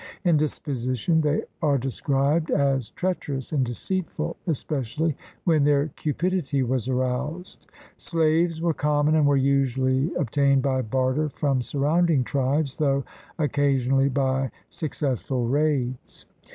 [0.23, 7.67] In disposition they are described as treacherous and deceitful, especially when their cupidity was aroused.
[7.97, 13.03] Slaves were common and were usually obtained by barter from surrounding tribes, though
[13.37, 16.25] occasionally by success ful raids.